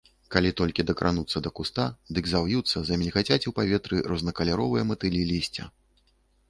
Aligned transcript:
Калі 0.35 0.51
толькі 0.59 0.85
дакрануцца 0.91 1.41
да 1.47 1.51
куста, 1.59 1.85
дык 2.19 2.31
заўюцца, 2.33 2.77
замільгацяць 2.89 3.41
у 3.53 3.55
паветры 3.59 4.03
рознакаляровыя 4.15 4.83
матылі 4.93 5.21
лісця. 5.37 5.71